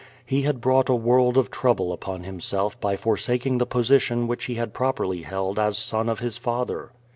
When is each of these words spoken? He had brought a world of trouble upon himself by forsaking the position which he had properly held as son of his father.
He 0.25 0.41
had 0.41 0.61
brought 0.61 0.89
a 0.89 0.95
world 0.95 1.37
of 1.37 1.51
trouble 1.51 1.93
upon 1.93 2.23
himself 2.23 2.79
by 2.81 2.97
forsaking 2.97 3.59
the 3.59 3.67
position 3.67 4.25
which 4.27 4.45
he 4.45 4.55
had 4.55 4.73
properly 4.73 5.21
held 5.21 5.59
as 5.59 5.77
son 5.77 6.09
of 6.09 6.17
his 6.21 6.37
father. 6.39 6.89